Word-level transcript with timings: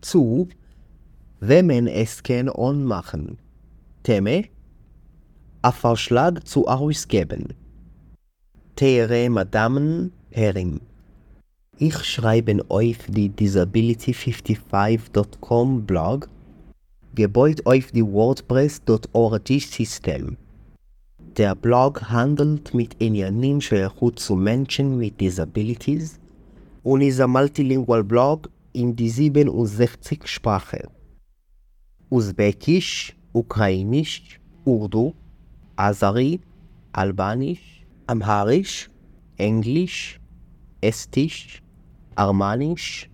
zu, 0.00 0.48
wenn 1.40 1.66
man 1.66 1.86
es 1.86 2.22
kann 2.22 2.48
und 2.48 2.84
machen. 2.84 3.36
Thema 4.02 4.42
a 5.62 5.72
Vorschlag 5.72 6.44
zu 6.44 6.68
ausgeben. 6.68 7.48
Tere, 8.76 9.28
Madamen, 9.28 10.12
Herren. 10.30 10.80
Ich 11.78 11.96
schreibe 12.04 12.64
euch 12.70 12.98
die 13.08 13.30
Disability55.com 13.30 15.84
Blog, 15.84 16.28
gebaut 17.14 17.66
auf 17.66 17.90
die 17.92 18.04
WordPress.org 18.04 19.48
System. 19.48 20.36
Der 21.36 21.54
Blog 21.54 22.08
handelt 22.08 22.72
mit 22.72 22.96
einer 23.02 23.30
Ninja-Hut 23.30 24.18
zu 24.18 24.34
Menschen 24.36 24.96
mit 24.96 25.20
Disabilities 25.20 26.18
und 26.82 27.00
ist 27.00 27.20
ein 27.20 27.30
multilingual 27.30 28.04
Blog 28.04 28.48
in 28.72 28.94
die 28.94 29.10
67 29.10 30.26
Sprachen. 30.26 30.88
Usbekisch, 32.10 33.16
Ukrainisch, 33.32 34.40
Urdu, 34.64 35.14
Azari, 35.76 36.40
Albanisch, 36.92 37.84
Amharisch, 38.06 38.88
Englisch, 39.36 40.18
Estisch, 40.80 41.62
Armanisch, 42.14 43.08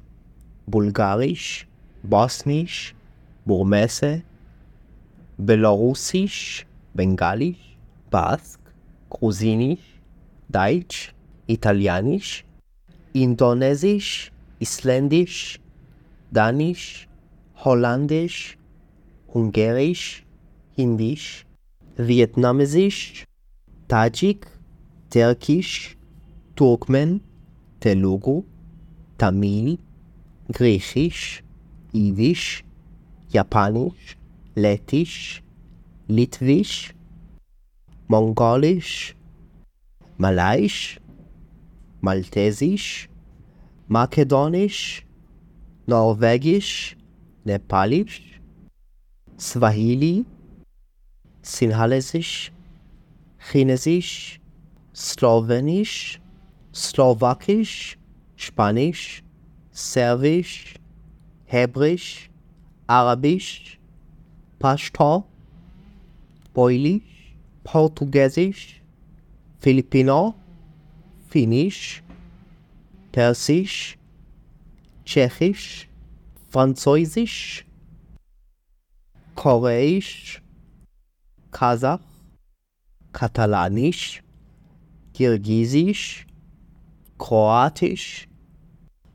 Bulgarisch, 0.67 1.67
Bosnisch, 2.03 2.95
Burmese, 3.45 4.23
Belarusisch, 5.37 6.67
Bengalisch, 6.95 7.77
Bask, 8.11 8.61
Grusinisch, 9.11 10.01
Deutsch, 10.49 11.15
Italienisch, 11.47 12.45
Indonesisch, 13.13 14.33
Isländisch, 14.59 15.61
Danisch, 16.31 17.09
Holländisch, 17.65 18.59
Ungarisch, 19.29 20.25
Hindisch, 20.77 21.47
Vietnamesisch, 21.97 23.25
Tajik, 23.89 24.47
Türkisch, 25.11 25.97
Turkmen, 26.57 27.21
Telugu, 27.81 28.45
Tamil, 29.19 29.79
Griechisch, 30.53 31.43
Idisch, 31.93 32.65
Japanisch, 33.29 34.17
Lettisch, 34.55 35.43
Litwisch, 36.09 36.95
Mongolisch, 38.09 39.17
Malaisch, 40.19 41.01
Maltesisch, 42.01 43.09
Makedonisch, 43.95 45.07
Norwegisch, 45.87 46.97
Nepalisch, 47.45 48.41
Swahili, 49.39 50.25
Sinhalesisch, 51.43 52.51
Chinesisch, 53.39 54.41
Slowenisch, 54.93 56.21
Slowakisch, 56.75 57.97
Spanisch, 58.35 59.23
Serbisch, 59.71 60.75
Hebräisch, 61.45 62.31
Arabisch, 62.89 63.79
Pashto, 64.59 65.25
Polisch, 66.53 67.37
Portugiesisch, 67.63 68.83
Filipino, 69.61 70.35
Finnisch, 71.31 72.04
Persisch, 73.15 73.97
Tschechisch, 75.05 75.89
Französisch, 76.51 77.65
Koreisch, 79.37 80.43
Kasach, 81.53 82.01
Katalanisch, 83.13 84.21
Kirgisisch, 85.13 86.27
Kroatisch, 87.17 88.27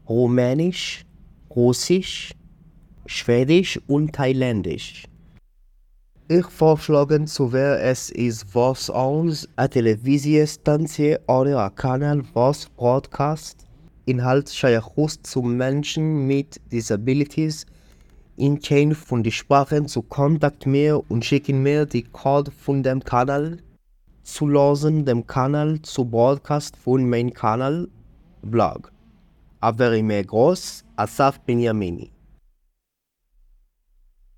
Rumänisch, 0.07 1.05
Russisch, 1.53 2.31
Schwedisch 3.05 3.81
und 3.87 4.13
Thailändisch. 4.15 5.03
Ich 6.29 6.45
vorschlage 6.45 7.25
zu 7.25 7.51
wer 7.51 7.83
es 7.83 8.11
ist 8.11 8.55
was 8.55 8.89
uns 8.89 9.49
a 9.57 9.67
Televisiestatie 9.67 11.17
oder 11.27 11.59
a 11.59 11.69
Kanal 11.69 12.23
was 12.33 12.69
Broadcast 12.77 13.68
Inhalt 14.05 14.49
Scheichus 14.49 15.21
zu 15.21 15.41
Menschen 15.41 16.27
mit 16.27 16.59
Disabilities 16.71 17.65
in 18.37 18.59
kein 18.61 18.95
von 18.95 19.21
die 19.23 19.31
Sprachen 19.31 19.87
zu 19.87 20.01
Kontakt 20.01 20.65
mehr 20.65 21.01
und 21.11 21.25
schicken 21.25 21.61
mir 21.61 21.85
die 21.85 22.03
Code 22.03 22.51
von 22.51 22.83
dem 22.83 23.03
Kanal 23.03 23.57
zu 24.23 24.47
losen 24.47 25.05
dem 25.05 25.25
Kanal 25.25 25.81
zu 25.81 26.05
Broadcast 26.05 26.77
von 26.77 27.09
mein 27.09 27.33
Kanal 27.33 27.89
Blog. 28.43 28.91
Aber 29.59 30.01
mehr 30.01 30.23
groß 30.23 30.85
Asaf 30.95 31.39
Benjamini. 31.41 32.11